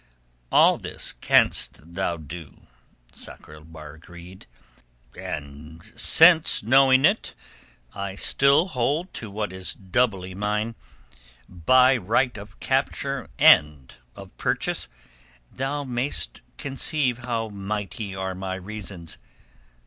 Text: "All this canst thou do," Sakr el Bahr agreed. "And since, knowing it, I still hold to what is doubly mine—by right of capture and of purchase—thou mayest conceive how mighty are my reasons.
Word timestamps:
"All 0.51 0.79
this 0.79 1.13
canst 1.13 1.93
thou 1.93 2.17
do," 2.17 2.61
Sakr 3.13 3.53
el 3.53 3.63
Bahr 3.65 3.93
agreed. 3.93 4.47
"And 5.15 5.79
since, 5.95 6.63
knowing 6.63 7.05
it, 7.05 7.35
I 7.93 8.15
still 8.15 8.69
hold 8.69 9.13
to 9.13 9.29
what 9.29 9.53
is 9.53 9.75
doubly 9.75 10.33
mine—by 10.33 11.97
right 11.97 12.35
of 12.35 12.59
capture 12.59 13.29
and 13.37 13.93
of 14.15 14.35
purchase—thou 14.37 15.83
mayest 15.83 16.41
conceive 16.57 17.19
how 17.19 17.49
mighty 17.49 18.15
are 18.15 18.33
my 18.33 18.55
reasons. 18.55 19.19